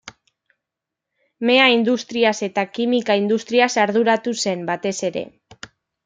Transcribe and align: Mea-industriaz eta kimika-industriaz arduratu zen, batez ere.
Mea-industriaz 1.49 2.33
eta 2.47 2.63
kimika-industriaz 2.77 3.69
arduratu 3.83 4.33
zen, 4.47 4.65
batez 4.71 4.95
ere. 5.09 5.23